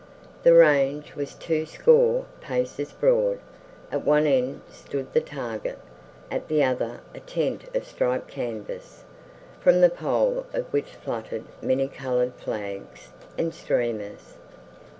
[0.41, 3.37] The range was twoscore paces broad.
[3.91, 5.77] At one end stood the target,
[6.31, 9.03] at the other a tent of striped canvas,
[9.59, 14.37] from the pole of which fluttered many colored flags and streamers.